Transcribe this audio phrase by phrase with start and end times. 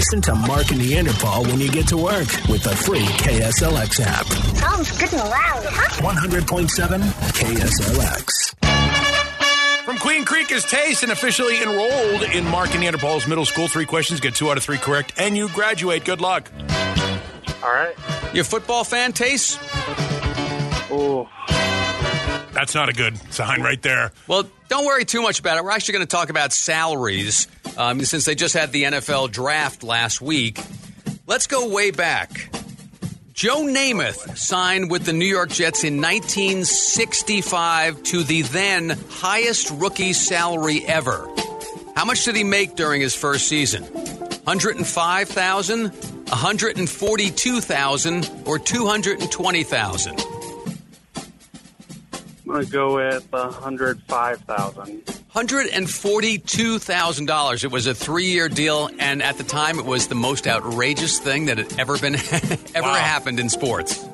[0.00, 4.24] Listen to Mark and Neanderthal when you get to work with the free KSLX app.
[4.56, 6.00] Sounds good and loud, huh?
[6.00, 7.02] 100.7
[7.36, 8.54] KSLX.
[9.84, 13.68] From Queen Creek is Tace and officially enrolled in Mark and Neanderthals Middle School.
[13.68, 16.06] Three questions, get two out of three correct, and you graduate.
[16.06, 16.50] Good luck.
[17.62, 17.94] All right.
[18.32, 19.58] You a football fan, Tace?
[20.90, 21.28] Oh,
[22.54, 24.12] That's not a good sign right there.
[24.26, 25.64] Well, don't worry too much about it.
[25.64, 29.82] We're actually going to talk about salaries um, since they just had the NFL draft
[29.82, 30.58] last week.
[31.26, 32.48] Let's go way back.
[33.32, 40.12] Joe Namath signed with the New York Jets in 1965 to the then highest rookie
[40.12, 41.26] salary ever.
[41.96, 43.84] How much did he make during his first season?
[43.84, 50.39] 105,000, 142,000, or 220,000?
[52.50, 55.04] I'm gonna go with a hundred five thousand.
[55.34, 57.64] $142,000.
[57.64, 61.20] It was a three year deal, and at the time, it was the most outrageous
[61.20, 62.94] thing that had ever been ever Wow.
[62.94, 64.04] happened in sports.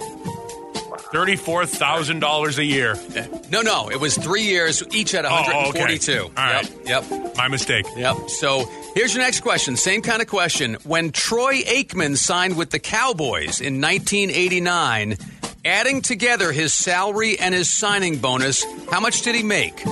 [1.12, 2.96] $34,000 a year.
[3.50, 5.80] No, no, it was three years, each at Oh, okay.
[5.80, 6.22] 142.
[6.24, 6.68] All right.
[6.84, 7.86] Yep, yep, My mistake.
[7.96, 8.16] yep.
[8.28, 9.76] So here's your next question.
[9.76, 10.74] Same kind of question.
[10.84, 15.16] When Troy Aikman signed with the Cowboys in 1989,
[15.66, 19.84] adding together his salary and his signing bonus, how much did he make?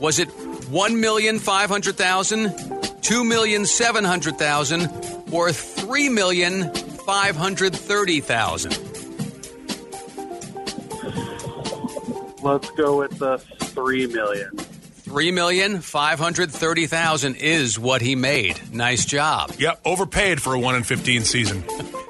[0.00, 0.28] Was it
[0.70, 2.54] one million five hundred thousand,
[3.02, 4.88] two million seven hundred thousand,
[5.30, 6.72] or three million
[7.04, 8.72] five hundred thirty thousand?
[12.42, 14.50] Let's go with the three million.
[15.10, 18.60] Three million five hundred thirty thousand is what he made.
[18.72, 19.50] Nice job.
[19.58, 21.64] Yep, overpaid for a 1 in 15 season.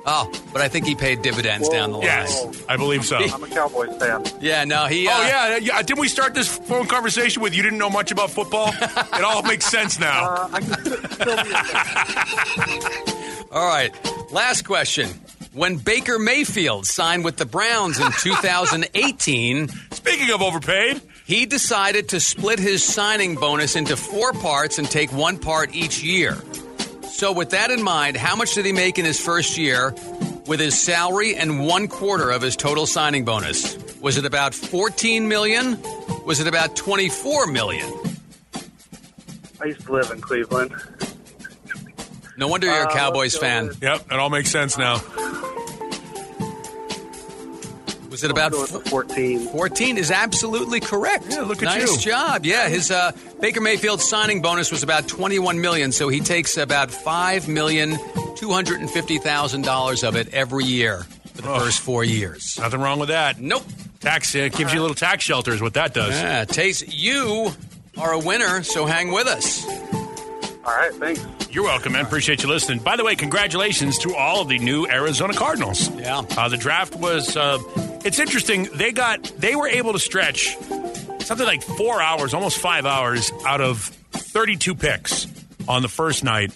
[0.05, 2.07] Oh, but I think he paid dividends down the line.
[2.07, 3.17] Yes, I believe so.
[3.17, 4.23] I'm a Cowboys fan.
[4.43, 5.09] Yeah, no, he.
[5.09, 5.81] Uh, Oh yeah, yeah.
[5.81, 8.69] Didn't we start this phone conversation with you didn't know much about football?
[8.69, 10.27] it all makes sense now.
[10.35, 13.47] Uh, I can still be a fan.
[13.51, 14.31] All right.
[14.31, 15.09] Last question.
[15.53, 21.01] When Baker Mayfield signed with the Browns in 2018, Speaking of overpaid,
[21.31, 26.03] he decided to split his signing bonus into four parts and take one part each
[26.03, 26.35] year.
[27.05, 29.95] So, with that in mind, how much did he make in his first year
[30.49, 33.79] with his salary and one quarter of his total signing bonus?
[34.01, 35.79] Was it about 14 million?
[36.27, 37.89] Was it about 24 million?
[39.61, 40.75] I used to live in Cleveland.
[42.37, 43.67] No wonder you're a Uh, Cowboys let's fan.
[43.69, 44.97] with- yep, it all makes sense now.
[48.21, 49.49] Was it about Let's go with the fourteen.
[49.49, 51.25] 14 is absolutely correct.
[51.31, 52.11] Yeah, look at nice you.
[52.13, 52.45] job.
[52.45, 56.91] Yeah, his uh, Baker Mayfield signing bonus was about 21 million, so he takes about
[56.91, 57.97] five million
[58.37, 61.61] two hundred and fifty thousand dollars of it every year for the Oh.
[61.61, 62.59] first four years.
[62.61, 63.41] Nothing wrong with that.
[63.41, 63.63] Nope.
[64.01, 66.11] Tax uh, gives you a little tax shelter is what that does.
[66.13, 67.53] Yeah, Tace, you
[67.97, 69.65] are a winner, so hang with us.
[69.67, 71.25] All right, thanks.
[71.51, 72.05] You're welcome, man.
[72.05, 72.81] Appreciate you listening.
[72.81, 75.89] By the way, congratulations to all of the new Arizona Cardinals.
[75.97, 76.19] Yeah.
[76.37, 77.35] Uh, the draft was.
[77.35, 77.59] Uh,
[78.05, 78.69] it's interesting.
[78.75, 79.25] They got.
[79.39, 80.57] They were able to stretch
[81.21, 83.79] something like four hours, almost five hours, out of
[84.13, 85.27] 32 picks
[85.69, 86.55] on the first night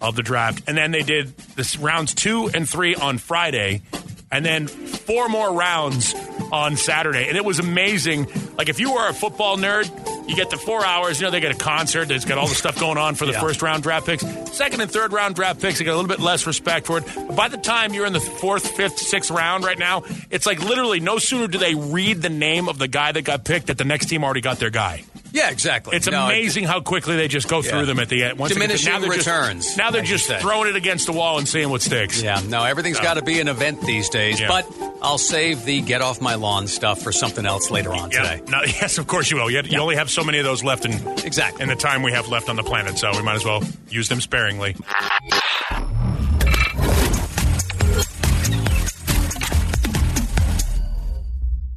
[0.00, 3.82] of the draft, and then they did this rounds two and three on Friday,
[4.30, 6.14] and then four more rounds
[6.52, 8.26] on Saturday, and it was amazing.
[8.56, 9.88] Like if you were a football nerd,
[10.26, 11.20] you get the four hours.
[11.20, 13.32] You know they get a concert that's got all the stuff going on for the
[13.32, 13.40] Yeah.
[13.40, 14.22] first round draft picks.
[14.52, 17.04] Second and third round draft picks, they get a little bit less respect for it.
[17.14, 20.60] But by the time you're in the fourth, fifth, sixth round right now, it's like
[20.62, 23.78] literally no sooner do they read the name of the guy that got picked that
[23.78, 25.04] the next team already got their guy.
[25.34, 25.96] Yeah, exactly.
[25.96, 28.38] It's No, it- amazing how quickly they just go through them at the end.
[28.38, 30.38] Once they get to- Diminishing now they're just- returns, now they're just say.
[30.40, 32.22] throwing it against the wall and seeing what sticks.
[32.22, 34.38] Yeah, no, everything's So- got to be an event these days.
[34.40, 34.46] Yeah.
[34.46, 34.64] But
[35.02, 38.22] I'll save the get off my lawn stuff for something else later on Yeah.
[38.22, 38.42] today.
[38.48, 39.50] No, yes, of course you will.
[39.50, 39.80] You, you Yeah.
[39.80, 40.92] only have so many of those left in
[41.24, 41.62] Exactly.
[41.64, 44.08] in the time we have left on the planet, so we might as well use
[44.08, 44.76] them sparingly.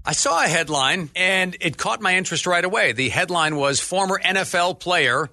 [0.10, 2.94] I saw a headline and it caught my interest right away.
[2.94, 5.30] The headline was former NFL player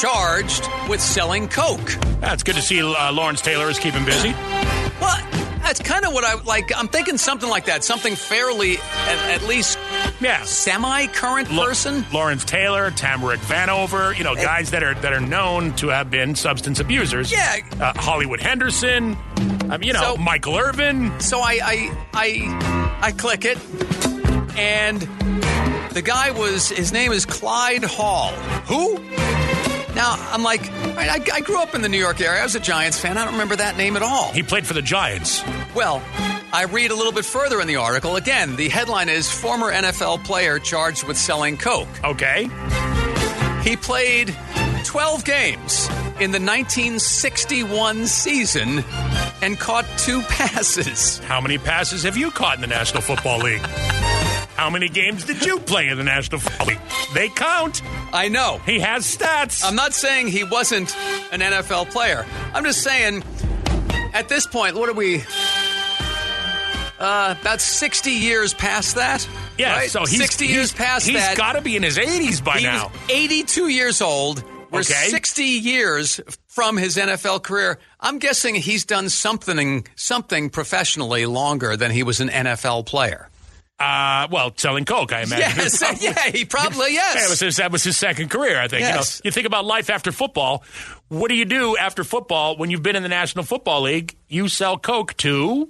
[0.00, 1.88] charged with selling coke.
[2.20, 4.32] That's good to see uh, Lawrence Taylor is keeping busy.
[5.00, 5.16] Well,
[5.62, 6.72] that's kind of what I like.
[6.76, 9.78] I'm thinking something like that, something fairly, at, at least
[10.20, 10.42] Yeah.
[10.44, 12.04] semi-current Lo- person.
[12.12, 16.34] Lawrence Taylor, Tamarick Vanover, you know, guys that are that are known to have been
[16.34, 17.32] substance abusers.
[17.32, 17.56] Yeah.
[17.80, 19.16] Uh, Hollywood Henderson,
[19.74, 21.18] um, you know, So- Michael Irvin.
[21.20, 23.58] So I, I, I, I click it,
[24.56, 25.00] and
[25.92, 28.30] the guy was his name is Clyde Hall.
[28.66, 28.98] Who?
[29.94, 30.62] Now I'm like,
[30.96, 32.40] right, I, I grew up in the New York area.
[32.40, 33.18] I was a Giants fan.
[33.18, 34.32] I don't remember that name at all.
[34.32, 35.42] He played for the Giants.
[35.74, 36.02] Well,
[36.52, 38.16] I read a little bit further in the article.
[38.16, 41.88] Again, the headline is former NFL player charged with selling coke.
[42.04, 42.48] Okay.
[43.62, 44.34] He played
[44.84, 45.86] 12 games
[46.20, 48.82] in the 1961 season
[49.42, 51.18] and caught two passes.
[51.18, 53.60] How many passes have you caught in the National Football League?
[54.56, 56.80] How many games did you play in the National Football League?
[57.14, 57.82] They count.
[58.12, 58.58] I know.
[58.64, 59.64] He has stats.
[59.64, 60.94] I'm not saying he wasn't
[61.32, 62.24] an NFL player.
[62.54, 63.24] I'm just saying,
[64.14, 65.22] at this point, what are we?
[66.98, 69.26] Uh, about 60 years past that.
[69.58, 69.90] yeah, right?
[69.90, 71.30] so he's 60 he's- years past He's that.
[71.30, 72.88] He's got to be in his 80s by he now.
[72.88, 74.44] was 82 years old.
[74.70, 75.08] We're Okay.
[75.10, 77.78] 60 years from his NFL career.
[78.02, 83.28] I'm guessing he's done something something professionally longer than he was an NFL player.
[83.78, 85.56] Uh, well, selling coke, I imagine.
[85.56, 87.16] Yes, yeah, he probably yes.
[87.16, 88.82] Yeah, was his, that was his second career, I think.
[88.82, 89.18] Yes.
[89.18, 90.62] You know, you think about life after football.
[91.08, 94.16] What do you do after football when you've been in the National Football League?
[94.28, 95.68] You sell coke to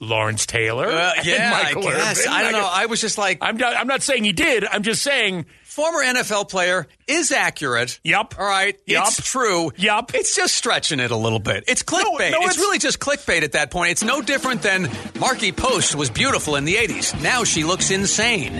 [0.00, 0.86] Lawrence Taylor.
[0.86, 2.20] Uh, yeah, I guess.
[2.20, 2.32] Irvin.
[2.32, 2.68] I don't know.
[2.70, 4.64] I was just like, I'm not, I'm not saying he did.
[4.64, 5.46] I'm just saying.
[5.64, 7.98] former NFL player is accurate.
[8.04, 8.34] Yep.
[8.38, 8.78] All right.
[8.86, 9.02] Yep.
[9.06, 9.72] It's true.
[9.76, 10.12] Yep.
[10.14, 11.64] It's just stretching it a little bit.
[11.68, 12.30] It's clickbait.
[12.32, 13.90] no, it's, it's- really just clickbait at that point.
[13.90, 17.20] It's no different than Markie Post was beautiful in the 80s.
[17.22, 18.52] Now she looks insane.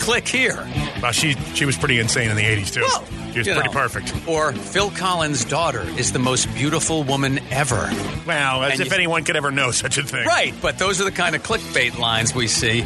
[0.00, 0.68] Click here.
[1.00, 2.80] Well, she she was pretty insane in the 80s, too.
[2.82, 3.72] Well, she was you pretty know.
[3.74, 4.12] perfect.
[4.28, 7.90] Or Phil Collins' daughter is the most beautiful woman ever.
[8.26, 10.26] Well, as And if you- anyone could ever know such a thing.
[10.26, 12.84] Right, but those are the kind of clickbait lines we see.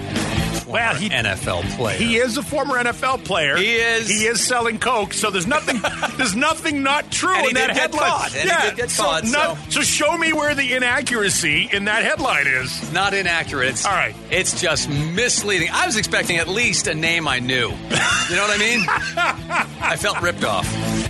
[0.67, 1.97] Well, he- NFL player.
[1.97, 3.57] He is a former NFL player.
[3.57, 4.09] He is.
[4.09, 5.13] He is selling coke.
[5.13, 5.81] So there's nothing.
[6.17, 8.11] there's nothing not true in that headline.
[8.11, 8.87] caught, yeah.
[8.87, 12.93] so, caught, not- so- so show me where the inaccuracy in that headline is.
[12.93, 13.69] Not inaccurate.
[13.71, 14.15] It's, All right.
[14.31, 15.69] It's just misleading.
[15.73, 17.69] I was expecting at least a name I knew.
[18.29, 18.85] You know what I mean?
[19.81, 20.67] I felt ripped off.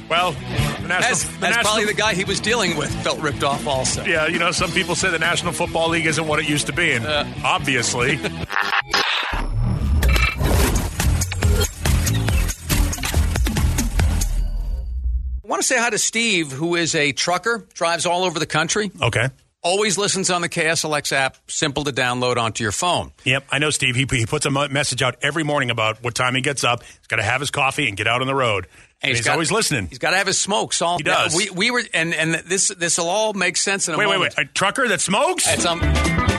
[0.09, 1.11] Well, the national.
[1.13, 4.05] As, the as national probably the guy he was dealing with felt ripped off also.
[4.05, 6.73] yeah, you know, some people say the National Football League isn't what it used to
[6.73, 7.25] be, and Uh.
[7.45, 8.19] obviously,
[15.45, 18.47] I want to say hi to Steve, who is a trucker, drives all over the
[18.47, 19.29] country, okay.
[19.67, 23.13] Always listens on the KSLX app, simple to download onto your phone.
[23.25, 23.97] Yep, I know Steve.
[23.97, 26.83] He, he puts a message out every morning about what time he gets up.
[26.85, 28.67] He's got to have his coffee and get out on the road.
[29.03, 29.89] And he's, got- always listening.
[29.89, 30.81] He's got to have his smokes.
[30.81, 31.35] All He does.
[31.37, 34.15] We, we were, and and this this will all make sense in a Wait, wait,
[34.17, 34.35] moment.
[34.39, 34.47] wait!
[34.47, 35.47] A trucker that smokes?
[35.47, 35.85] At some, um,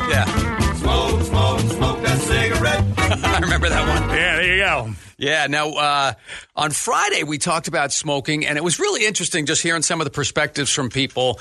[0.10, 2.84] yeah, Smoke, smoke, smoke that cigarette.
[3.26, 4.10] I remember that one.
[4.10, 4.90] yeah, there you go.
[5.18, 5.48] Yeah.
[5.48, 6.14] Now, uh,
[6.56, 10.06] on Friday, we talked about smoking, and it was really interesting just hearing some of
[10.06, 11.40] the perspectives from people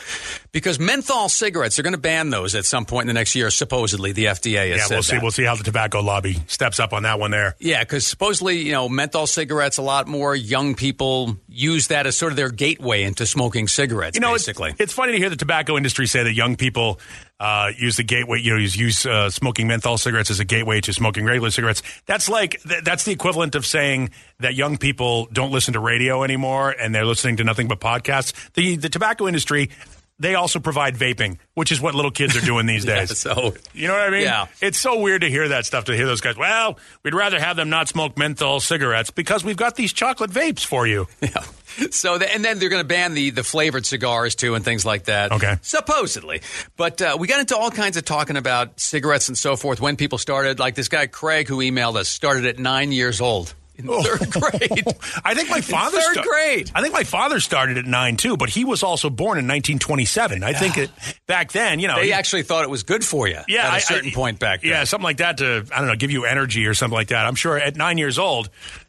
[0.53, 3.51] because menthol cigarettes, they're going to ban those at some point in the next year,
[3.51, 4.13] supposedly.
[4.13, 5.17] The FDA has Yeah, we'll see.
[5.17, 5.23] that.
[5.23, 7.55] We'll see how the tobacco lobby steps up on that one there.
[7.59, 12.17] Yeah, because supposedly, you know, menthol cigarettes, a lot more young people use that as
[12.17, 14.75] sort of their gateway into smoking cigarettes, You know, it's, basically.
[14.79, 16.99] it's funny to hear the tobacco industry say that young people
[17.39, 18.41] uh, use the gateway.
[18.41, 21.83] You know, use, use uh, smoking menthol cigarettes as a gateway to smoking regular cigarettes.
[22.07, 24.11] That's like th- that's the equivalent of saying
[24.41, 28.33] that young people don't listen to radio anymore and they're listening to nothing but podcasts.
[28.55, 29.71] The the tobacco industry.
[30.19, 33.19] They also provide vaping, which is what little kids are doing these Yeah, days.
[33.19, 34.23] so You know what I mean?
[34.23, 34.47] Yeah.
[34.63, 36.39] It's so weird to hear that stuff, to hear those guys.
[36.39, 40.65] Well, we'd rather have them not smoke menthol cigarettes because we've got these chocolate vapes
[40.65, 41.07] for you.
[41.21, 41.43] Yeah.
[41.91, 44.85] So the, and then they're going to ban the the flavored cigars too and things
[44.85, 45.33] like that.
[45.33, 45.57] Okay.
[45.63, 46.41] Supposedly,
[46.77, 49.97] but uh, we got into all kinds of talking about cigarettes and so forth when
[49.97, 50.59] people started.
[50.59, 54.85] Like this guy Craig who emailed us started at nine years old in third grade.
[55.25, 56.71] I think my father third sta- grade.
[56.75, 60.43] I think my father started at nine too, but he was also born in 1927.
[60.43, 60.91] I think it,
[61.27, 63.39] back then, you know, They he- actually thought it was good for you.
[63.49, 64.71] yeah, at I- a certain I- point back then.
[64.71, 67.27] Yeah, something like that to I don't know, give you energy or something like that.
[67.27, 68.49] I'm sure at nine years old,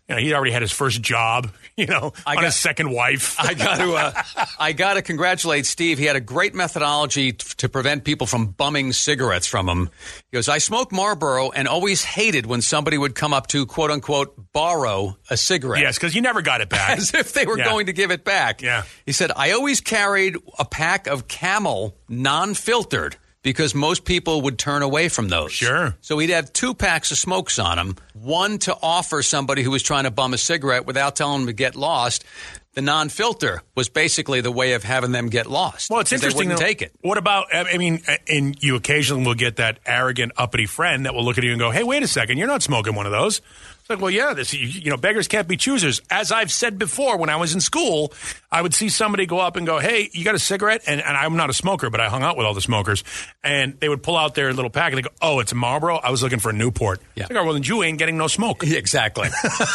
[0.10, 1.52] you know, he already had his first job.
[1.78, 3.36] You know, I on got- his second wife.
[3.40, 4.24] I got to, uh,
[4.60, 6.00] I got to congratulate Steve.
[6.00, 9.92] He had a great methodology t- to prevent people from bumming cigarettes from him.
[10.32, 13.92] He goes, "I smoke Marlboro and always hated when somebody would come up to quote
[13.92, 16.98] unquote borrow a cigarette." yes, because you never got it back.
[16.98, 17.66] As if they were Yeah.
[17.66, 18.64] going to give it back.
[18.64, 18.86] Yeah.
[19.06, 24.60] He said, I always carried a pack of camel non filtered because most people would
[24.60, 25.54] turn away from those.
[25.54, 25.96] Sure.
[26.02, 29.82] So he'd have two packs of smokes on him one to offer somebody who was
[29.82, 32.26] trying to bum a cigarette without telling them to get lost.
[32.74, 35.90] The non filter was basically the way of having them get lost.
[35.90, 36.50] Well, it's interesting.
[36.50, 36.60] They though.
[36.60, 36.92] take it.
[37.00, 37.48] What about?
[37.54, 41.46] I mean, and you occasionally will get that arrogant, uppity friend that will look at
[41.46, 43.42] you and go, "Hey, wait a second, you're not smoking one of those."
[43.88, 46.02] It's like, well, yeah, this you, know, beggars can't be choosers.
[46.12, 48.12] As I've said before, when I was in school,
[48.52, 51.16] I would see somebody go up and go, "Hey, you got a cigarette?" And, and
[51.16, 53.06] I'm not a smoker, but I hung out with all the smokers,
[53.46, 55.96] and they would pull out their little pack and they go, "Oh, it's a Marlboro."
[55.96, 57.00] I was looking for a Newport.
[57.16, 57.24] Yeah.
[57.24, 58.62] It's like, oh, well, then you ain't getting no smoke.
[58.68, 59.30] Exactly.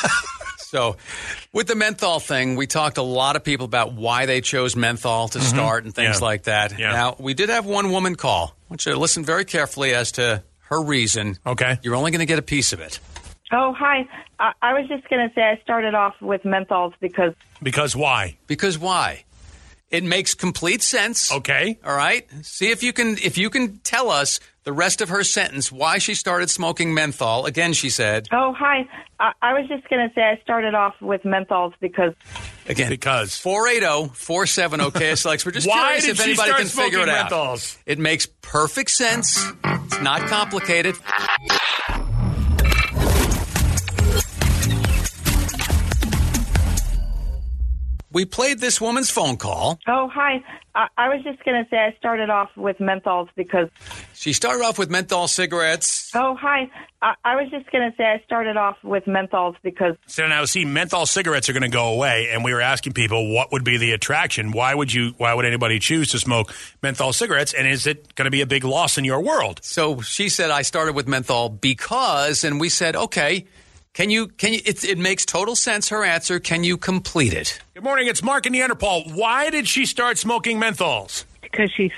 [0.58, 0.96] so,
[1.54, 5.28] with the menthol thing, we talked a lot of people about why they chose menthol
[5.28, 6.22] to start and things Mm-hmm.
[6.22, 6.28] Yeah.
[6.28, 6.78] like that.
[6.78, 6.92] Yeah.
[6.92, 8.54] Now, we did have one woman call.
[8.54, 11.38] I want you to listen very carefully as to her reason.
[11.46, 11.78] Okay.
[11.82, 12.98] You're only going to get a piece of it.
[13.52, 14.08] Oh, hi.
[14.38, 18.36] I, I was just going to say I started off with menthols because Because why?
[18.46, 19.24] Because why?
[19.90, 21.30] It makes complete sense.
[21.30, 21.78] Okay.
[21.84, 22.26] All right.
[22.40, 25.98] See if you can if you can tell us the rest of her sentence why
[25.98, 27.44] she started smoking menthol.
[27.44, 28.26] Again, she said.
[28.32, 28.88] Oh, hi.
[29.20, 32.14] I, I was just going to say I started off with menthols because
[32.66, 33.32] Again, Because.
[33.32, 35.44] 480-470 KSLX.
[35.44, 37.30] We're just Why curious if anybody can figure it smoking out.
[37.30, 37.76] menthols?
[37.84, 39.44] It makes perfect sense.
[39.62, 40.96] It's not complicated.
[48.12, 49.78] We played this woman's phone call.
[49.86, 50.42] oh, hi.
[50.74, 53.68] I, I was just going to say I started off with menthols because
[54.14, 56.10] She started off with menthol cigarettes.
[56.14, 56.70] oh, hi.
[57.02, 60.44] I, I was just going to say I started off with menthols because So now,
[60.44, 63.64] see, menthol cigarettes are going to go away, and we were asking people what would
[63.64, 64.52] be the attraction.
[64.52, 65.12] Why would you?
[65.18, 67.52] Why would anybody choose to smoke menthol cigarettes?
[67.54, 69.60] And is it going to be a big loss in your world?
[69.62, 73.46] So she said I started with menthol because, and we said, okay,
[73.94, 74.28] can you?
[74.28, 74.60] Can you?
[74.64, 75.88] It, it makes total sense.
[75.88, 76.40] Her answer.
[76.40, 77.60] Can you complete it?
[77.74, 79.04] Good morning, it's Mark and Neanderthal.
[79.10, 81.24] Why did she start smoking menthols?
[81.42, 81.92] because she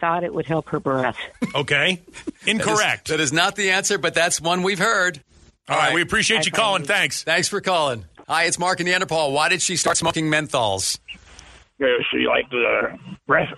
[0.00, 1.16] thought it would help her breath.
[1.54, 2.00] Okay,
[2.46, 3.08] incorrect.
[3.08, 5.22] That is not the answer, but that's one we've heard.
[5.68, 6.82] All right, we appreciate you calling.
[6.84, 7.22] Thanks.
[7.22, 8.04] Thanks for calling.
[8.28, 9.32] Hi, it's Mark and Neanderthal.
[9.32, 10.98] Why did she start smoking menthols?
[11.78, 13.48] Yeah, she liked the breath,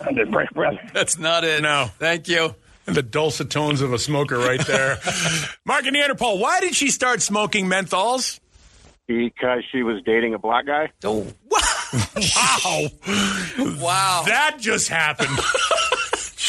[0.00, 0.78] the fresh breath.
[0.92, 1.62] That's not it.
[1.62, 1.90] No.
[1.98, 2.54] Thank you.
[2.90, 4.98] The dulcet tones of a smoker right there.
[5.66, 8.40] Mark and Neanderthal, why did she start smoking menthols?
[9.06, 10.90] Because she was dating a black guy.
[11.04, 11.26] Oh,
[12.16, 12.88] Wow,
[13.80, 14.22] wow.
[14.26, 15.30] that just happened.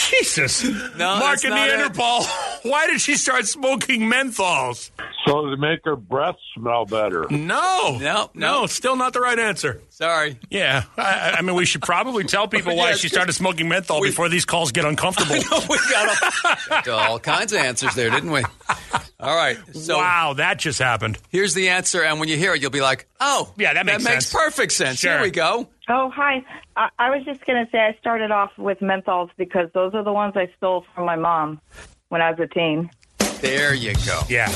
[0.09, 0.63] Jesus.
[0.63, 0.71] No,
[1.17, 1.77] Mark that's and not it.
[1.77, 2.23] Neanderthal,
[2.63, 4.91] why did she start smoking menthols?
[5.25, 7.25] So to make her breath smell better.
[7.29, 7.97] No.
[7.99, 8.65] No, No, no.
[8.67, 9.81] still not the right answer.
[9.89, 10.39] Sorry.
[10.49, 10.83] Yeah.
[10.97, 14.09] I, I mean, we should probably tell people why Yes, she started smoking menthol we-
[14.09, 15.35] before these calls get uncomfortable.
[15.69, 18.43] we got all, all kinds of answers there, didn't we?
[19.19, 19.57] All right.
[19.75, 21.17] So wow, that just happened.
[21.29, 24.03] here's the answer, and when you hear it, you'll be like, "Oh, Yeah, that makes
[24.05, 24.33] makes sense.
[24.33, 25.11] perfect sense." Sure.
[25.13, 25.67] Here we go.
[25.89, 26.43] Oh, hi.
[26.75, 30.03] I, I was just going to say I started off with menthols because those are
[30.03, 31.60] the ones I stole from my mom
[32.10, 32.89] when I was a teen.
[33.41, 34.22] There you go.
[34.29, 34.48] Yeah.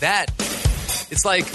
[0.00, 0.26] That
[1.10, 1.46] it's like,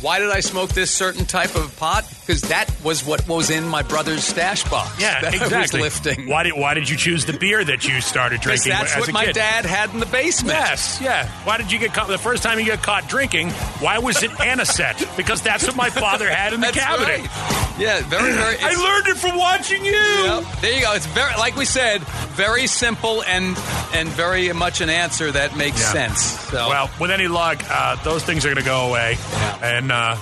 [0.00, 2.04] why did I smoke this certain type of pot?
[2.26, 4.98] Because that was what was in my brother's stash box.
[5.00, 5.80] Yeah, that exactly.
[5.80, 6.28] I was lifting.
[6.28, 9.26] Why did Why did you choose the beer that you started drinking that's what my
[9.26, 9.34] kid?
[9.34, 10.54] dad had in the basement.
[10.58, 11.28] Yes, yeah.
[11.44, 12.08] Why did you get caught?
[12.08, 15.06] The first time you got caught drinking, why was it anisette?
[15.16, 17.20] Because that's what my father had in the cabinet.
[17.20, 17.70] right.
[17.78, 18.56] Yeah, very, very.
[18.60, 19.92] I learned it from watching you.
[19.92, 20.44] Yep.
[20.60, 20.92] There you go.
[20.94, 22.02] It's very, like we said,
[22.36, 23.56] very simple and
[23.94, 25.92] and very much an answer that makes Yeah.
[25.92, 26.20] sense.
[26.50, 29.16] So, Well, with any luck, uh, those things are going to go away.
[29.62, 30.16] And, uh, Uh,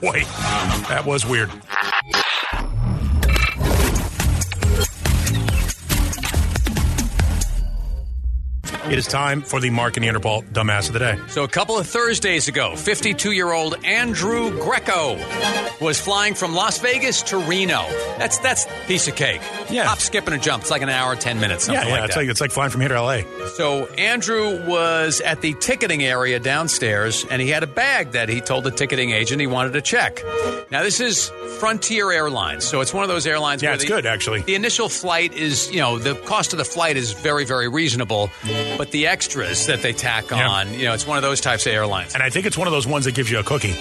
[0.00, 0.22] boy,
[0.88, 1.50] that was weird.
[8.88, 11.18] It is time for the Mark and the Neanderthal Dumbass of the Day.
[11.26, 15.16] So a couple of Thursdays ago, 52-year-old Andrew Greco
[15.80, 17.82] was flying from Las Vegas to Reno.
[18.16, 19.40] That's that's piece of cake.
[19.68, 19.86] Yeah.
[19.86, 20.62] Hop, skip, and a jump.
[20.62, 22.20] It's like an hour, ten minutes, something yeah, yeah, like it's that.
[22.20, 23.24] like it's like flying from here to L.A.
[23.56, 28.40] So Andrew was at the ticketing area downstairs, and he had a bag that he
[28.40, 30.22] told the ticketing agent he wanted to check.
[30.70, 33.62] Now this is Frontier Airlines, so it's one of those airlines.
[33.62, 34.42] Yeah, where it's the, good, actually.
[34.42, 38.30] The initial flight is, you know, the cost of the flight is very, very reasonable,
[38.76, 40.48] but the extras that they tack Yeah.
[40.48, 42.14] on, you know, it's one of those types of airlines.
[42.14, 43.76] And I think it's one of those ones that gives you a cookie.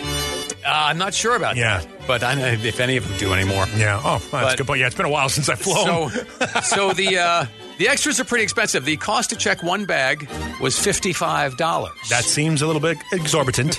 [0.66, 1.80] Uh, I'm not sure about Yeah.
[1.80, 3.68] that, but I don't know if any of them do anymore.
[3.78, 4.02] Yeah.
[4.04, 4.80] Oh, that's a But- good point.
[4.80, 6.10] Yeah, it's been a while since I've flown.
[6.12, 7.46] So, so the uh,
[7.78, 8.84] the extras are pretty expensive.
[8.86, 10.28] The cost to check one bag
[10.60, 11.94] was fifty five dollars.
[12.10, 13.78] that seems a little bit exorbitant.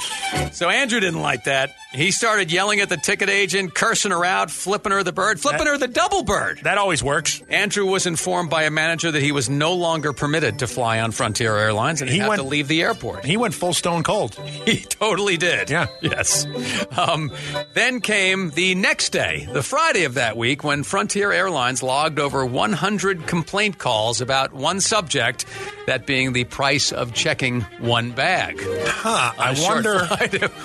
[0.52, 1.74] So Andrew didn't like that.
[1.92, 5.64] He started yelling at the ticket agent, cursing her out, flipping her the bird, flipping
[5.64, 6.60] That- her the double bird.
[6.64, 7.40] That always works.
[7.48, 11.12] Andrew was informed by a manager that he was no longer permitted to fly on
[11.12, 13.24] Frontier Airlines and he, had went- to leave the airport.
[13.24, 14.34] He went full stone cold.
[14.66, 15.70] He totally did.
[15.70, 15.86] Yeah.
[16.02, 16.44] Yes.
[16.98, 17.30] Um,
[17.74, 22.44] then came the next day, the Friday of that week, when Frontier Airlines logged over
[22.44, 25.46] 100 complaint calls about one subject,
[25.86, 28.60] that being the price of checking one bag.
[28.60, 29.32] Huh.
[29.38, 30.08] I On a short wonder.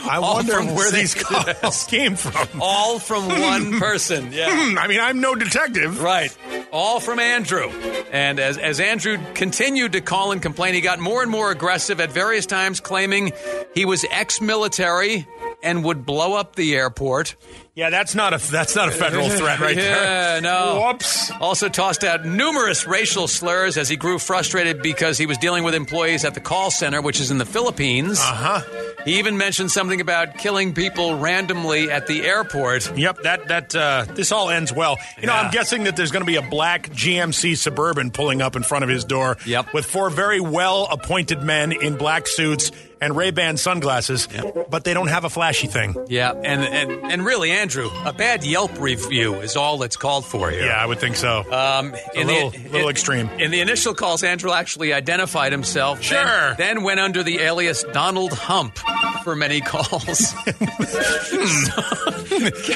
[0.09, 1.23] I wonder where the- these
[1.61, 2.61] calls came from.
[2.61, 4.31] All from one person.
[4.31, 4.47] Yeah.
[4.49, 6.01] Hmm, I mean, I'm no detective.
[6.01, 6.35] Right.
[6.71, 7.69] All from Andrew.
[8.11, 11.99] And as, as Andrew continued to call and complain, he got more and more aggressive
[11.99, 13.31] at various times, claiming
[13.73, 15.27] he was ex military
[15.63, 17.35] and would blow up the airport.
[17.73, 20.41] Yeah, that's not a that's not a federal threat right yeah, there.
[20.41, 20.83] no.
[20.87, 21.31] Whoops.
[21.39, 25.73] Also tossed out numerous racial slurs as he grew frustrated because he was dealing with
[25.73, 28.19] employees at the call center, which is in the Philippines.
[28.19, 28.61] Uh huh.
[29.05, 32.97] He even mentioned something about killing people randomly at the airport.
[32.97, 33.23] Yep.
[33.23, 34.97] That that uh, this all ends well.
[35.19, 38.55] You know, I'm guessing that there's going to be a black GMC Suburban pulling up
[38.55, 39.37] in front of his door.
[39.45, 39.73] Yep.
[39.73, 44.27] With four very well appointed men in black suits and Ray Ban sunglasses,
[44.69, 45.95] but they don't have a flashy thing.
[46.07, 50.49] Yeah, and, and, and really, Andrew, a bad Yelp review is all that's called for
[50.51, 50.65] here.
[50.65, 51.39] Yeah, I would think so.
[51.51, 53.27] Um, a little, little extreme.
[53.39, 56.01] In the initial calls, Andrew actually identified himself.
[56.01, 56.55] Sure.
[56.55, 58.77] Then, then went under the alias Donald Hump
[59.23, 60.33] for many calls.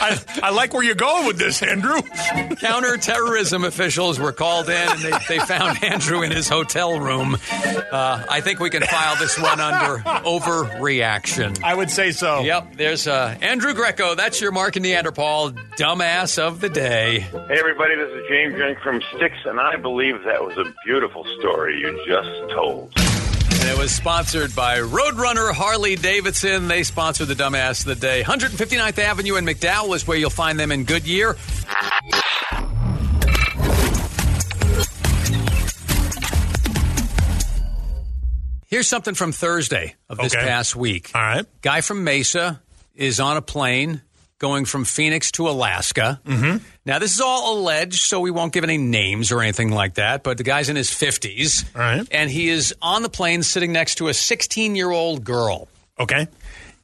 [0.01, 2.01] I, I like where you're going with this, Andrew.
[2.59, 7.37] Counterterrorism officials were called in and they, they found Andrew in his hotel room.
[7.91, 11.61] Uh, I think we can file this one under overreaction.
[11.63, 12.41] I would say so.
[12.41, 14.15] Yep, there's uh, Andrew Greco.
[14.15, 17.19] That's your Mark and Neanderthal dumbass of the day.
[17.19, 21.25] Hey, everybody, this is James Young from Styx, and I believe that was a beautiful
[21.39, 22.91] story you just told.
[22.97, 26.67] And it was sponsored by Roadrunner Harley Davidson.
[26.67, 28.21] They sponsor the dumbass of the day.
[28.21, 31.35] 159th Avenue in McDowell is where you'll find them in Goodyear.
[38.75, 40.45] Here's something from Thursday of this Okay.
[40.45, 41.09] past week.
[41.15, 41.45] All right.
[41.61, 42.61] Guy from Mesa
[42.93, 44.01] is on a plane
[44.37, 46.19] going from Phoenix to Alaska.
[46.25, 46.57] Mm-hmm.
[46.85, 50.23] Now, this is all alleged, so we won't give any names or anything like that,
[50.23, 51.63] but the guy's in his 50s.
[51.73, 52.05] All right.
[52.11, 55.69] And he is on the plane sitting next to a 16 year old girl.
[55.97, 56.27] Okay.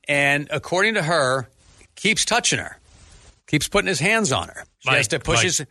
[0.08, 1.50] And according to her,
[1.96, 2.78] keeps touching her,
[3.52, 4.64] keeps putting his hands on her.
[4.80, 5.66] She Like- has to push like- his.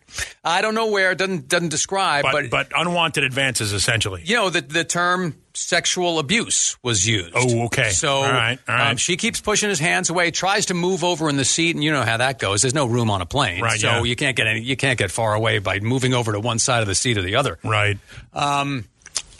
[0.44, 4.22] I don't know where, doesn't, doesn't describe, But, but, but unwanted advances, essentially.
[4.24, 7.32] you know, the, the term sexual abuse was used.
[7.34, 7.90] Oh, okay.
[7.90, 8.90] So All right, all right.
[8.92, 11.82] Um, she keeps pushing his hands away, tries to move over in the seat, and
[11.82, 12.60] you know how that goes.
[12.62, 14.02] There's no room on a plane, Right, so yeah.
[14.02, 14.60] you can't get any.
[14.60, 17.22] You can't get far away by moving over to one side of the seat or
[17.22, 17.58] the other.
[17.64, 17.98] Right.
[18.34, 18.84] Um,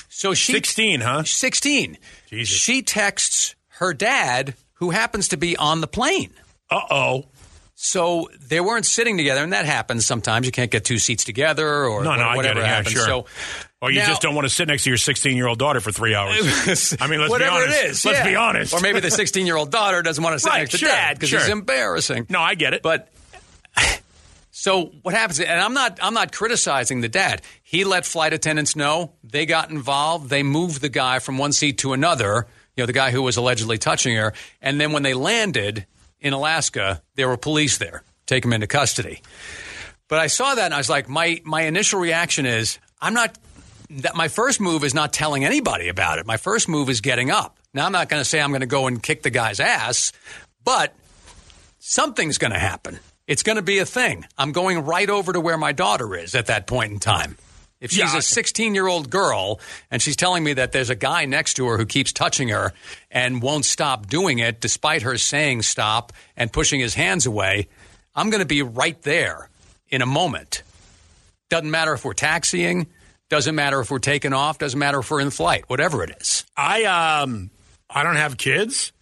[0.09, 1.25] So she 16, huh?
[1.25, 1.97] 16.
[2.31, 2.59] Jesus.
[2.59, 6.31] She texts her dad, who happens to be on the plane.
[6.71, 7.25] Uh oh.
[7.83, 10.45] So they weren't sitting together, and that happens sometimes.
[10.45, 12.65] You can't get two seats together, or No, no, I get whatever it.
[12.65, 12.93] Yeah, happens.
[12.93, 13.07] sure.
[13.07, 13.27] So,
[13.81, 15.81] Or you Now- just don't want to sit next to your 16 year old daughter
[15.81, 16.95] for three hours.
[17.01, 17.83] I mean, let's whatever be honest.
[17.83, 18.29] it is, Let's yeah.
[18.29, 18.75] be honest.
[18.75, 20.89] Or maybe the 16 year old daughter doesn't want to sit Right, next to sure,
[20.91, 21.39] dad because sure.
[21.41, 22.27] it's embarrassing.
[22.29, 22.83] no, I get it.
[22.83, 23.09] But
[24.51, 25.41] so what happens?
[25.41, 27.41] And I'm not I'm not criticizing the dad.
[27.63, 29.13] He let flight attendants know.
[29.25, 30.29] They got involved.
[30.29, 32.47] They moved the guy from one seat to another.
[32.77, 34.35] You know, the guy who was allegedly touching her.
[34.61, 35.87] And then when they landed
[36.21, 38.03] in Alaska, there were police there.
[38.27, 39.23] Take him into custody.
[40.09, 43.37] But I saw that and I was like, my my initial reaction is I'm not.
[43.91, 46.27] That my first move is not telling anybody about it.
[46.27, 47.59] My first move is getting up.
[47.75, 50.13] Now I'm not going to say I'm going to go and kick the guy's ass,
[50.63, 50.95] but
[51.81, 53.01] something's going to happen.
[53.27, 54.27] It's going to be a thing.
[54.39, 57.37] I'm going right over to where my daughter is at that point in time.
[57.81, 58.19] If she's Yeah.
[58.19, 59.59] a 16 year old girl
[59.91, 62.73] and she's telling me that there's a guy next to her who keeps touching her
[63.11, 67.69] and won't stop doing it despite her saying stop and pushing his hands away,
[68.15, 69.49] I'm going to be right there
[69.89, 70.63] in a moment.
[71.49, 72.87] Doesn't matter if we're taxiing,
[73.29, 76.45] doesn't matter if we're taking off, doesn't matter if we're in flight, whatever it is.
[76.57, 77.51] I um
[77.89, 78.93] I don't have kids,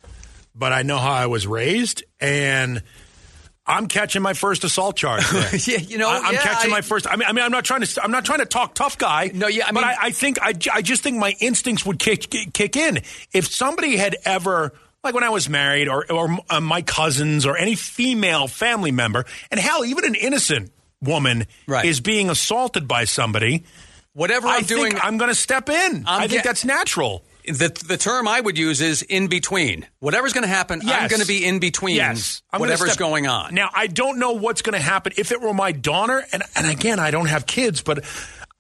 [0.55, 2.83] but I know how I was raised, and
[3.69, 5.23] I'm catching my first assault charge.
[5.69, 7.07] yeah, you know, I, am yeah, catching I- my first.
[7.07, 8.03] I mean, I mean, I'm not trying to.
[8.03, 9.31] I'm not trying to talk tough guy.
[9.35, 12.29] No, yeah, I but I, I think I, I just think my instincts would kick
[12.53, 13.01] kick in
[13.33, 14.73] if somebody had ever.
[15.05, 19.27] Like when I was married, or or uh, my cousins, or any female family member,
[19.51, 21.85] and hell, even an innocent woman Right.
[21.85, 23.65] is being assaulted by somebody.
[24.13, 26.03] Whatever I'm doing, I'm going to step in.
[26.07, 27.23] i think get- that's natural.
[27.51, 29.87] The the term I would use is in between.
[30.01, 33.27] Whatever's going to happen, I'm going to be in between Yes, I'm whatever's step- going
[33.27, 33.55] on.
[33.55, 36.71] Now, I don't know what's going to happen if it were my daughter, and and
[36.71, 38.05] again, I don't have kids, but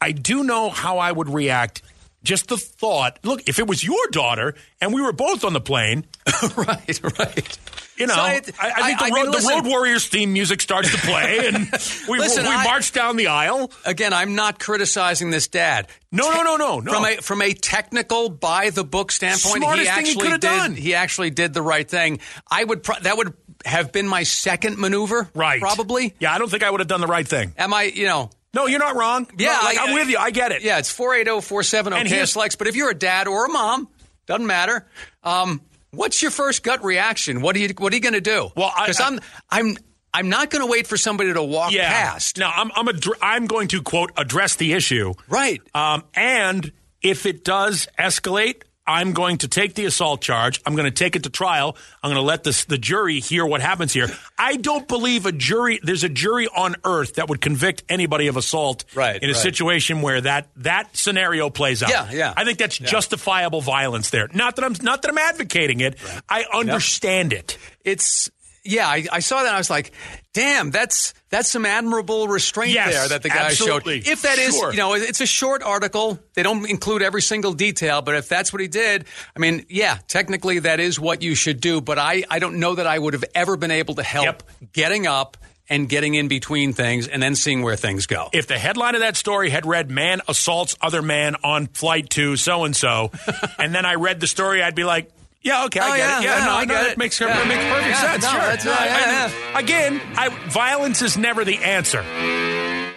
[0.01, 1.83] I do know how I would react.
[2.29, 3.19] Just the thought.
[3.23, 6.05] Look, if it was your daughter and we were both on the plane,
[6.57, 7.59] right, right.
[7.97, 10.07] you know, So I, I- I think the, I road, mean, the listen- Road Warriors
[10.09, 11.57] theme music starts to play, and
[12.09, 13.71] we, Listen, we march down the aisle.
[13.87, 15.89] Again, I'm not criticizing this dad.
[16.13, 16.93] No, no, no, no, no.
[16.93, 20.41] From a from a technical by the book standpoint, Smartest he thing he actually did.
[20.41, 20.75] done.
[20.75, 22.21] He actually did the right thing.
[22.51, 23.33] I would pro- that would
[23.65, 25.61] have been my second maneuver, Right.
[25.61, 26.15] Probably.
[26.21, 27.55] Yeah, I don't think I would have done the right thing.
[27.59, 27.85] Am I?
[27.85, 28.31] You know.
[28.55, 29.27] No, you're not wrong.
[29.39, 30.19] Yeah, No, like, I- I'm with you.
[30.19, 30.63] I get it.
[30.63, 32.57] Yeah, it's 480-470 And here's- KSLX.
[32.57, 33.89] But if you're a dad or a mom,
[34.27, 34.87] doesn't matter.
[35.23, 37.41] Um, what's your first gut reaction?
[37.43, 38.51] What are you What are you going to do?
[38.57, 39.77] Well, because I'm I'm
[40.15, 41.91] I'm not going to wait for somebody to walk yeah.
[41.91, 42.39] past.
[42.39, 45.13] Now, I'm I'm, addr- I'm going to quote address the issue.
[45.29, 45.61] Right.
[45.75, 50.63] Um, and if it does escalate, I'm going to take the assault charge.
[50.65, 51.77] I'm going to take it to trial.
[52.03, 54.09] I'm going to let this, the jury hear what happens here.
[54.39, 55.79] I don't believe a jury.
[55.83, 59.43] There's a jury on earth that would convict anybody of assault Right, in a right.
[59.43, 61.91] situation where that that scenario plays out.
[61.91, 62.35] Yeah, yeah.
[62.35, 64.29] I think that's justifiable violence there.
[64.33, 65.99] Not that I'm not that I'm advocating it.
[66.29, 67.59] I understand it.
[67.85, 68.31] It's
[68.69, 69.47] yeah, I, I saw that.
[69.49, 69.93] and I was like,
[70.35, 74.01] damn, that's that's some admirable restraint Yes, there that the guy absolutely.
[74.03, 74.13] showed.
[74.13, 74.71] If that is, Sure.
[74.71, 76.19] you know, it's a short article.
[76.35, 79.05] They don't include every single detail, but if that's what he did,
[79.37, 81.81] I mean, yeah, technically that is what you should do.
[81.81, 84.73] But I, I don't know that I would have ever been able to help Yep.
[84.73, 85.37] getting up
[85.71, 88.31] and getting in between things and then seeing where things go.
[88.33, 92.37] If the headline of that story had read "Man assaults other man on flight to
[92.39, 93.11] so and so,"
[93.59, 95.11] and then I read the story, I'd be like.
[95.43, 96.25] Yeah, okay, I Oh, get yeah, it.
[96.25, 96.99] Yeah, yeah, no, I no, get that it.
[96.99, 97.45] makes, Yeah.
[97.45, 98.23] makes perfect sense.
[98.25, 98.41] no, sure.
[98.41, 102.05] that's right, I- yeah, I- Again, I, violence is never the answer.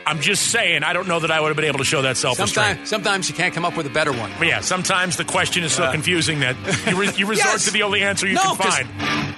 [0.08, 2.18] I'm just saying, I don't know that I would have been able to show that
[2.18, 2.70] self restraint.
[2.88, 4.32] Sometimes, sometimes you can't come up with a better one.
[4.40, 6.56] But yeah, sometimes the question is so confusing that
[6.90, 7.66] you, re- you resort Yes.
[7.66, 8.90] to the only answer you no, can find.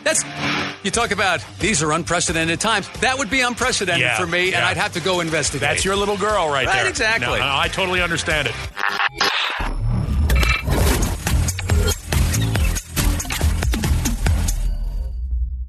[0.03, 0.23] That's
[0.83, 2.89] you talk about these are unprecedented times.
[3.01, 4.63] That would be unprecedented for me, and.
[4.65, 5.61] I'd have to go investigate.
[5.61, 6.87] That's your little girl right, Right, there.
[6.89, 7.27] exactly.
[7.27, 8.55] No, no, I totally understand it.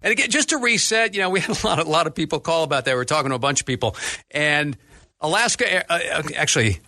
[0.05, 2.15] And again, just to reset, you know, we had a lot, of, a lot of
[2.15, 2.95] people call about that.
[2.95, 3.97] We are talking to a bunch of people,
[4.31, 4.77] and
[5.21, 6.79] Alaska, uh, uh, actually,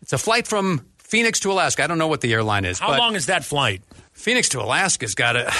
[0.00, 1.84] it's a flight from Phoenix to Alaska.
[1.84, 2.78] I don't know what the airline is.
[2.78, 3.82] How long is that flight?
[4.12, 5.52] Phoenix to Alaska's got a.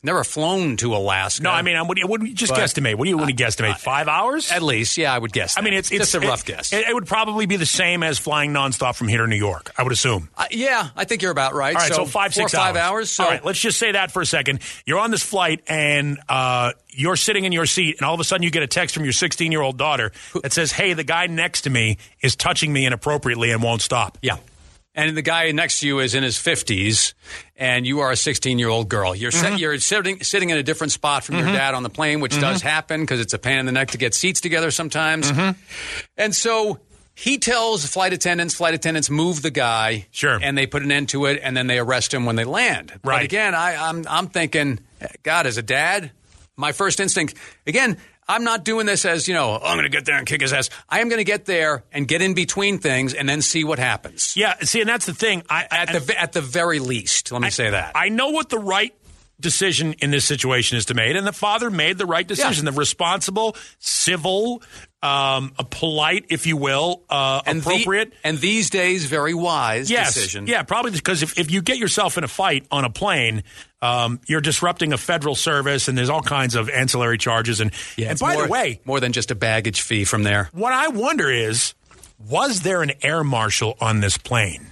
[0.00, 1.42] Never flown to Alaska.
[1.42, 2.94] No, I mean, I'm, what, do you- what, do you- just But- guesstimate.
[2.94, 3.78] What do you want to guesstimate?
[3.78, 4.52] Five hours?
[4.52, 5.58] at least, yeah, I would guess.
[5.58, 6.72] I mean, it's, it's just a rough it- guess.
[6.72, 9.72] It, it would probably be the same as flying nonstop from here to New York.
[9.76, 10.28] I would assume.
[10.36, 11.74] Uh, yeah, I think you're about right.
[11.74, 13.10] All right, so, five, four or six five hours.
[13.10, 14.60] So All right, let's just say that for a second.
[14.86, 18.24] You're on this flight and uh, you're sitting in your seat, and all of a
[18.24, 21.04] sudden you get a text from your 16 year old daughter that says, "Hey, the
[21.04, 24.36] guy next to me is touching me inappropriately and won't stop." Yeah.
[24.98, 27.14] And the guy next to you is in his 50s,
[27.56, 29.14] and you are a 16 year old girl.
[29.14, 29.56] You're, Mm-hmm.
[29.56, 32.62] you're sitting, sitting in a different spot from your dad on the plane, which does
[32.62, 35.30] happen because it's a pain in the neck to get seats together sometimes.
[35.30, 35.58] Mm-hmm.
[36.16, 36.80] And so
[37.14, 40.06] he tells flight attendants, flight attendants move the guy.
[40.10, 40.38] Sure.
[40.42, 42.92] And they put an end to it, and then they arrest him when they land.
[43.02, 43.24] But Right.
[43.24, 44.80] again, I, I'm, I'm thinking,
[45.22, 46.10] God, as a dad,
[46.56, 47.34] my first instinct,
[47.68, 50.26] again, I'm not doing this as, you know, oh, I'm going to get there and
[50.26, 50.68] kick his ass.
[50.88, 53.78] I am going to get there and get in between things and then see what
[53.78, 54.36] happens.
[54.36, 55.42] Yeah, see, and that's the thing.
[55.48, 57.92] I, At and- the at the very least, let me say that.
[57.94, 58.94] I know what the right
[59.40, 62.64] decision in this situation is to make, and the father made the right decision.
[62.66, 62.72] Yeah.
[62.72, 64.62] The responsible, civil,
[65.02, 68.12] um, a polite, if you will, uh, and the- appropriate.
[68.24, 70.46] and these days, very wise yes, decision.
[70.46, 73.44] yeah, probably because if, if you get yourself in a fight on a plane,
[73.80, 77.60] um, you're disrupting a federal service, and there's all kinds of ancillary charges.
[77.60, 80.48] And Yeah, and by more, the way, more than just a baggage fee from there.
[80.52, 81.74] what I wonder is,
[82.18, 84.66] was there an air marshal on this plane?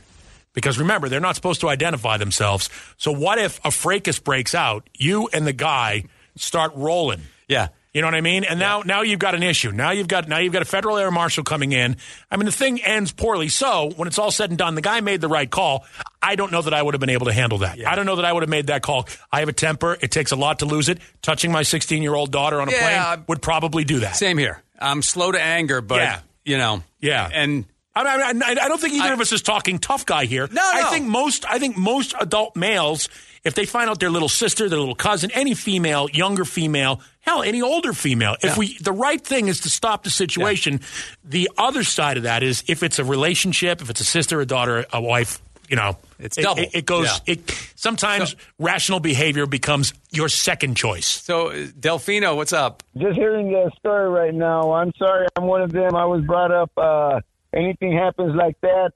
[0.55, 2.69] Because remember, they're not supposed to identify themselves.
[2.97, 4.89] So what if a fracas breaks out?
[4.95, 7.21] You and the guy start rolling.
[7.47, 7.69] Yeah.
[7.97, 8.45] You know what I mean?
[8.45, 9.71] And now, now you've got an issue.
[9.73, 11.97] Now you've got now you've got a federal air marshal coming in.
[12.31, 13.49] I mean, the thing ends poorly.
[13.49, 15.87] So when it's all said and done, the guy made the right call.
[16.21, 17.79] I don't know that I would have been able to handle that.
[17.87, 19.09] I don't know that I would have made that call.
[19.33, 19.97] I have a temper.
[19.99, 20.99] It takes a lot to lose it.
[21.23, 23.15] Touching my 16 year old daughter on a Yeah.
[23.15, 24.15] plane would probably do that.
[24.17, 24.63] Same here.
[24.79, 26.19] I'm slow to anger, but Yeah.
[26.45, 27.31] you know, Yeah.
[27.33, 30.27] and I, mean, I, I don't think either I- of us is talking tough guy
[30.27, 30.47] here.
[30.53, 31.47] No, I think most.
[31.49, 33.09] I think most adult males,
[33.47, 37.43] if they find out their little sister, their little cousin, any female, younger female, hell,
[37.43, 38.59] any older female, if Yeah.
[38.59, 40.81] we, the right thing is to stop the situation.
[41.25, 44.47] The other side of that is if it's a relationship, if it's a sister, a
[44.47, 46.63] daughter, a wife, you know, It's it, double.
[46.63, 47.07] It, it goes.
[47.27, 47.35] Yeah.
[47.35, 51.07] It sometimes rational behavior becomes your second choice.
[51.07, 52.83] so uh, Delfino, what's up?
[52.97, 54.73] just hearing the story right now.
[54.75, 55.95] I'm sorry, I'm one of them.
[55.97, 56.71] I was brought up.
[56.77, 57.21] Uh,
[57.53, 58.93] anything happens like that,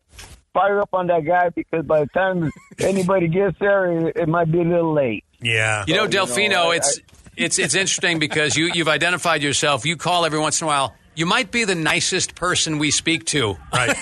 [0.53, 4.51] fire up on that guy because by the time anybody gets there, it, it might
[4.51, 5.25] be a little late.
[5.41, 5.85] Yeah.
[5.87, 7.01] You know, you know, I- it's
[7.37, 9.87] it's it's interesting because you you've identified yourself.
[9.87, 10.95] You call every once in a while.
[11.17, 13.91] You might be the nicest person we speak to, Right.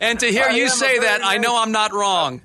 [0.00, 2.40] and to hear I you say very that, I know I'm not wrong.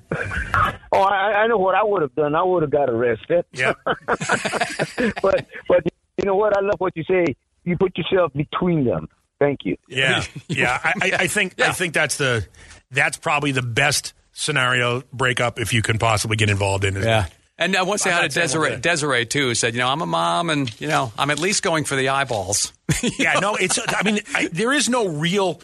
[0.92, 2.34] Oh, I, I know what I would have done.
[2.34, 3.44] I would have got arrested.
[3.52, 3.72] yeah.
[3.96, 5.82] but but
[6.18, 6.56] you know what?
[6.56, 7.34] I love what you say.
[7.64, 9.08] You put yourself between them.
[9.38, 9.76] Thank you.
[9.88, 10.78] Yeah, yeah.
[10.82, 12.46] I, I, I think I think that's the
[12.90, 16.96] that's probably the best scenario breakup if you can possibly get involved in.
[16.96, 17.04] it.
[17.04, 17.26] Yeah.
[17.58, 18.76] And I want to say hi to Desiree.
[18.76, 21.84] Desiree too said, you know, I'm a mom, and you know, I'm at least going
[21.84, 22.72] for the eyeballs.
[23.18, 23.38] yeah.
[23.40, 23.78] No, it's.
[23.78, 25.60] I mean, I, there is no real.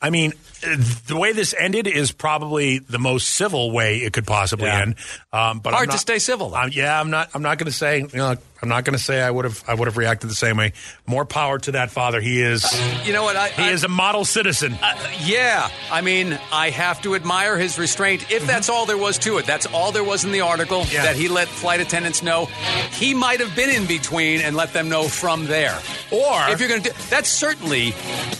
[0.00, 4.66] I mean, the way this ended is probably the most civil way it could possibly
[4.66, 4.80] Yeah.
[4.80, 4.94] end.
[5.32, 7.30] Um, but Hard I'm to stay civil, yeah, I'm not.
[7.34, 7.98] I'm not going to say.
[8.00, 9.62] You know, I'm not going to say I would have.
[9.68, 10.72] I would have reacted the same way.
[11.06, 12.20] More power to that father.
[12.22, 12.64] He is.
[13.06, 13.36] You know what?
[13.36, 14.78] I, He I- is a model citizen.
[15.24, 18.30] Yeah, I mean, I have to admire his restraint.
[18.30, 20.94] If that's all there was to it, that's all there was in the article Mm-hmm.
[20.94, 21.02] Yeah.
[21.04, 22.46] that he let flight attendants know.
[22.92, 25.78] He might have been in between and let them know from there.
[26.10, 27.90] Or- if you're going to do that's certainly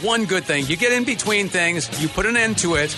[0.03, 0.67] one good thing.
[0.67, 2.95] You get in between things, you put an end to it,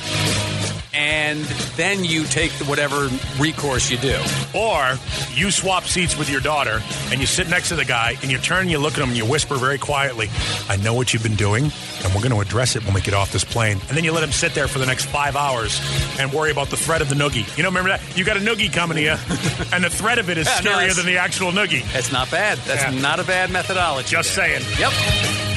[0.94, 1.40] and
[1.76, 4.18] then you take the, whatever recourse you do.
[4.54, 4.94] Or
[5.34, 6.80] you swap seats with your daughter
[7.12, 9.10] and you sit next to the guy and you turn and you look at him
[9.10, 10.28] and you whisper very quietly,
[10.68, 13.14] I know what you've been doing and we're going to address it when we get
[13.14, 13.78] off this plane.
[13.88, 15.78] And then you let him sit there for the next five hours
[16.18, 17.56] and worry about the threat of the noogie.
[17.56, 18.00] You know, remember that?
[18.18, 19.10] You got a noogie coming to you
[19.72, 21.84] and the threat of it is Yeah, scarier that's- than the actual noogie.
[21.92, 22.58] That's not bad.
[22.66, 23.00] That's Yeah.
[23.00, 24.08] not a bad methodology.
[24.10, 24.58] Just there.
[24.58, 24.80] saying.
[24.80, 25.47] Yep.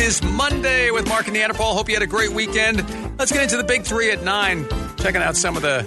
[0.00, 1.74] It is Monday with Mark and Neanderthal.
[1.74, 2.78] Hope you had a great weekend.
[3.18, 4.66] Let's get into the big three at nine.
[4.96, 5.82] Checking out some of the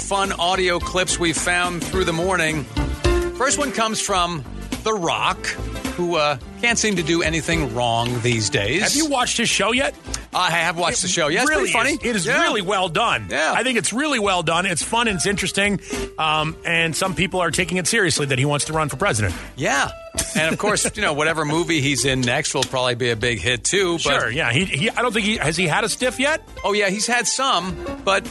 [0.00, 2.62] fun audio clips we found through the morning.
[3.34, 4.44] First one comes from
[4.84, 5.44] The Rock,
[5.96, 8.82] who uh, can't seem to do anything wrong these days.
[8.82, 9.92] Have you watched his show yet?
[10.34, 11.28] I have watched the show.
[11.28, 11.92] Yeah, it's really pretty funny.
[11.92, 12.42] is- it is Yeah.
[12.42, 13.28] really well done.
[13.30, 13.52] Yeah.
[13.56, 14.66] I think it's really well done.
[14.66, 15.80] It's fun and it's interesting.
[16.18, 19.34] Um, and some people are taking it seriously that he wants to run for president.
[19.56, 19.90] Yeah.
[20.36, 23.38] And of course, you know, whatever movie he's in next will probably be a big
[23.40, 23.94] hit too.
[23.94, 24.52] But, Sure, yeah.
[24.52, 26.46] He, he, I don't think he has he had a stiff yet.
[26.64, 28.26] Oh yeah, he's had some, but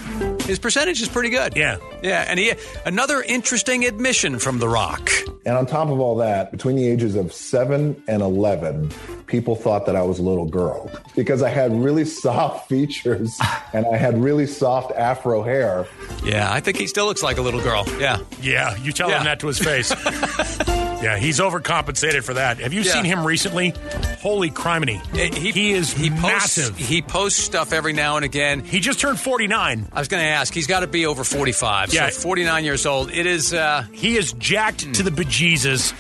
[0.45, 1.55] his percentage is pretty good.
[1.55, 1.77] Yeah.
[2.03, 2.53] Yeah, and he
[2.85, 5.09] another interesting admission from The Rock.
[5.47, 8.91] And on top of all that, between the ages of 7 and 11,
[9.27, 13.35] people thought that I was a little girl because I had really soft features
[13.73, 15.87] and I had really soft afro hair.
[16.23, 17.85] Yeah, I think he still looks like a little girl.
[17.97, 18.19] Yeah.
[18.41, 19.19] Yeah, you tell Yeah.
[19.19, 19.89] him that to his face.
[21.01, 22.59] yeah, he's overcompensated for that.
[22.59, 22.91] Have you Yeah.
[22.93, 23.73] seen him recently?
[24.19, 24.99] Holy criminy.
[25.15, 26.77] He, is He posts massive.
[26.77, 28.61] he posts stuff every now and again.
[28.65, 29.87] He just turned 49.
[29.93, 31.93] I was going to ask, he's got to be over 45.
[31.93, 32.09] Yeah.
[32.09, 33.11] So 49 years old.
[33.11, 35.36] It is uh He is jacked to the bejesus.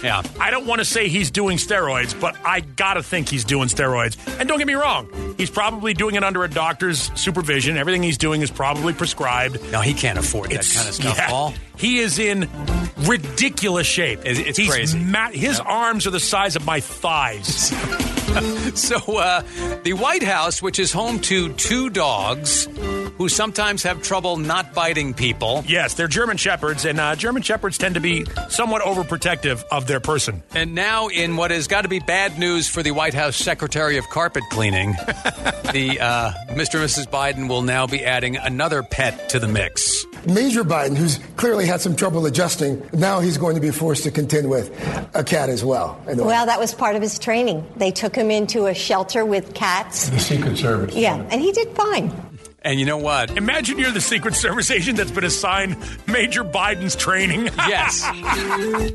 [0.03, 0.21] Yeah.
[0.39, 4.17] I don't want to say he's doing steroids, but I gotta think he's doing steroids.
[4.39, 7.77] And don't get me wrong, he's probably doing it under a doctor's supervision.
[7.77, 9.59] Everything he's doing is probably prescribed.
[9.71, 11.27] No, he can't afford that kind of stuff, yeah.
[11.29, 11.53] Paul.
[11.77, 12.49] He is in
[13.05, 14.19] ridiculous shape.
[14.19, 14.97] It's- it's he's crazy.
[14.99, 17.71] ma- his arms are the size of my thighs.
[18.77, 19.41] So, uh,
[19.83, 22.67] the White House, which is home to two dogs
[23.17, 27.77] who sometimes have trouble not biting people, yes, they're German shepherds, and uh, German shepherds
[27.79, 30.43] tend to be somewhat overprotective of their person.
[30.53, 33.97] and now in what has got to be bad news for the White House Secretary
[33.97, 34.91] of Carpet Cleaning,
[35.73, 36.75] the uh, Mr.
[36.75, 37.07] and Mrs.
[37.07, 40.05] Biden will now be adding another pet to the mix.
[40.27, 44.11] Major Biden, who's clearly had some trouble adjusting, now he's going to be forced to
[44.11, 44.69] contend with
[45.15, 45.99] a cat as well.
[46.05, 47.65] Well, that was part of his training.
[47.77, 50.09] They took him into a shelter with cats.
[50.09, 50.95] the Secret Service.
[50.95, 52.13] Yeah, and he did fine.
[52.63, 53.37] And you know what?
[53.37, 57.49] Imagine you're the Secret Service agent that's been assigned Major Biden's training.
[57.67, 58.03] Yes.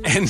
[0.05, 0.29] and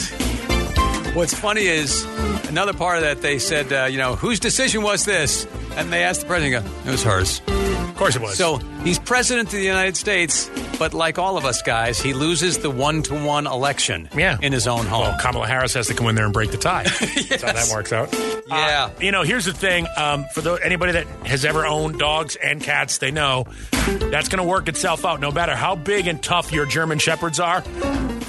[1.16, 2.04] what's funny is
[2.48, 5.46] another part of that they said, uh, you know, whose decision was this?
[5.76, 7.42] And they asked the president, go, it was hers.
[7.48, 8.38] Of course it was.
[8.38, 10.48] So he's president of the United States,
[10.84, 14.38] but like all of us guys, he loses the one to one election Yeah.
[14.42, 15.04] in his own home.
[15.04, 16.84] Well, Kamala Harris has to come in there and break the tie.
[17.30, 18.14] That's how that works out.
[18.48, 18.90] Yeah.
[18.90, 19.88] Uh, you know, here's the thing.
[19.96, 24.44] Um, for the, anybody that has ever owned dogs and cats, they know that's going
[24.44, 25.22] to work itself out.
[25.22, 27.62] No matter how big and tough your German shepherds are,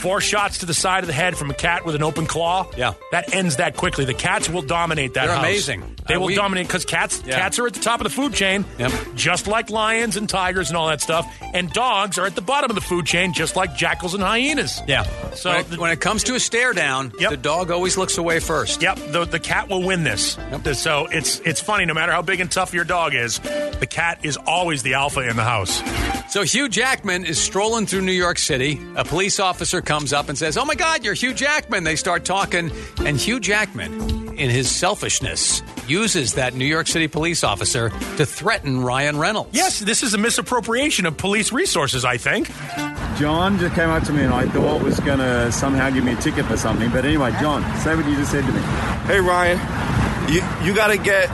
[0.04, 2.66] four shots to the side of the head from a cat with an open claw.
[2.76, 2.92] Yeah.
[3.10, 4.04] that ends that quickly.
[4.04, 5.26] The cats will dominate that.
[5.26, 5.44] They're house.
[5.44, 5.96] amazing.
[6.06, 7.36] They Uh, will we- dominate because cats Yeah.
[7.38, 8.64] cats are at the top of the food chain.
[8.78, 8.92] Yep.
[9.14, 11.24] just like lions and tigers and all that stuff.
[11.54, 14.82] And dogs are at the bottom of the food chain, just like jackals and hyenas.
[14.86, 15.04] yeah.
[15.34, 17.30] So when, it, the- when it comes to a stare down, Yep.
[17.30, 18.82] the dog always looks away first.
[18.82, 20.36] Yep, the, the cat will win this.
[20.74, 21.86] So it's it's funny.
[21.86, 23.38] No matter how big and tough your dog is,
[23.80, 25.80] the cat is always the alpha in the house.
[26.28, 28.80] So Hugh Jackman is strolling through New York City.
[28.96, 32.24] A police officer comes up and says, "Oh my God, you're Hugh Jackman." They start
[32.24, 33.92] talking, and Hugh Jackman,
[34.36, 39.50] in his selfishness, uses that New York City police officer to threaten Ryan Reynolds.
[39.52, 42.04] Yes, this is a misappropriation of police resources.
[42.04, 42.50] I think.
[43.16, 46.14] John just came up to me and I thought was going to somehow give me
[46.14, 46.90] a ticket for something.
[46.90, 48.60] But anyway, John, say what you just said to me.
[49.06, 49.58] Hey Ryan,
[50.32, 51.28] you you gotta get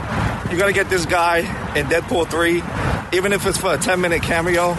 [0.51, 1.39] you gotta get this guy
[1.75, 2.61] in Deadpool three,
[3.17, 4.75] even if it's for a ten minute cameo.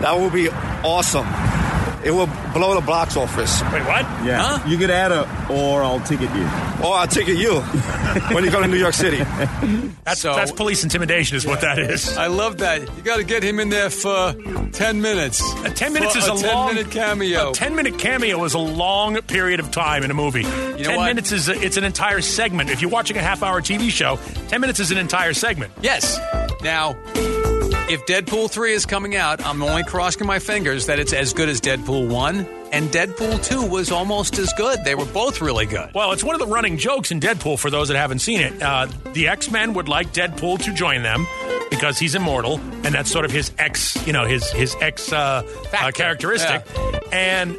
[0.00, 1.26] that will be awesome.
[2.08, 3.60] It will blow the box office.
[3.70, 4.02] Wait, what?
[4.24, 4.66] Yeah.
[4.66, 6.42] You get add of, or I'll ticket you.
[6.82, 7.60] Or I'll ticket you
[8.34, 9.18] when you go to New York City.
[10.04, 12.16] That's So- that's police intimidation, is what that is.
[12.16, 12.80] I love that.
[12.96, 14.32] You got to get him in there for
[14.72, 15.42] ten minutes.
[15.64, 17.50] A ten minutes For is a, a 10 long minute cameo.
[17.50, 20.42] A ten minute cameo is a long period of time in a movie.
[20.44, 21.06] You know ten what?
[21.06, 22.70] minutes is a, it's an entire segment.
[22.70, 24.18] If you're watching a half hour TV show,
[24.48, 25.72] ten minutes is an entire segment.
[25.82, 26.18] Yes.
[26.62, 26.96] Now,
[27.90, 31.48] if Deadpool 3 is coming out, I'm only crossing my fingers that it's as good
[31.48, 34.84] as Deadpool 1, and Deadpool 2 was almost as good.
[34.84, 35.90] They were both really good.
[35.94, 38.62] Well, it's one of the running jokes in Deadpool for those that haven't seen it.
[38.62, 41.26] Uh, the X Men would like Deadpool to join them
[41.70, 45.42] because he's immortal, and that's sort of his X, you know, his his X uh,
[45.72, 46.64] uh, characteristic.
[47.10, 47.56] And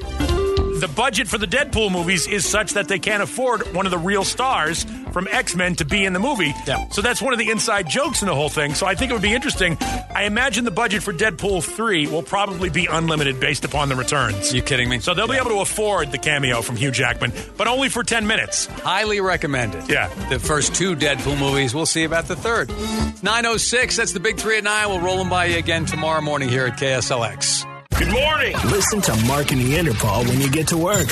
[0.79, 3.97] the budget for the Deadpool movies is such that they can't afford one of the
[3.97, 6.53] real stars from X Men to be in the movie.
[6.65, 6.87] Yeah.
[6.89, 8.73] So that's one of the inside jokes in the whole thing.
[8.73, 9.77] So I think it would be interesting.
[10.13, 14.53] I imagine the budget for Deadpool 3 will probably be unlimited based upon the returns.
[14.53, 14.99] You kidding me?
[14.99, 18.25] So they'll be able to afford the cameo from Hugh Jackman, but only for 10
[18.25, 18.65] minutes.
[18.67, 19.89] Highly recommended.
[19.89, 20.07] Yeah.
[20.29, 21.75] The first two Deadpool movies.
[21.75, 22.69] We'll see about the third.
[22.69, 24.89] 906, that's the big three at nine.
[24.89, 27.68] We'll roll them by you again tomorrow morning here at KSLX.
[27.99, 28.55] Good morning.
[28.71, 31.07] Listen to Mark and Neanderthal when you get to work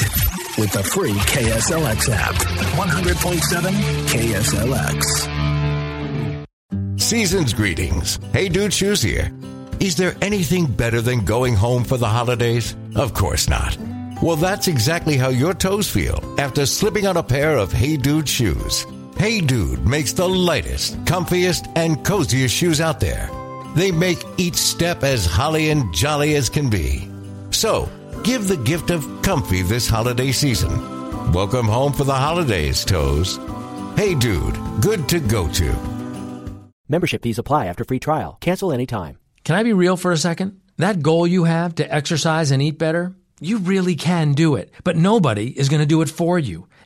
[0.58, 2.34] with the free KSLX app.
[2.34, 3.74] 100.7
[6.48, 6.98] KSLX.
[6.98, 8.20] Season's greetings.
[8.32, 9.34] Hey Dude Shoes here.
[9.82, 12.74] Is there anything better than going home for the holidays?
[12.96, 13.78] Of course not.
[14.24, 18.30] Well, that's exactly how your toes feel after slipping on a pair of Hey Dude
[18.30, 18.86] shoes.
[19.18, 23.30] Hey Dude makes the lightest, comfiest, and coziest shoes out there.
[23.78, 27.08] They make each step as holly and jolly as can be.
[27.52, 27.88] So,
[28.24, 30.72] give the gift of comfy this holiday season.
[31.32, 33.38] Welcome home for the holidays, toes.
[33.96, 35.76] Hey Dude, good to go to.
[36.90, 38.40] Membership fees apply after free trial.
[38.42, 39.20] Cancel anytime.
[39.44, 40.60] Can I be real for a second?
[40.78, 44.96] That goal you have to exercise and eat better, you really can do it, but
[44.98, 46.68] nobody is going to do it for you.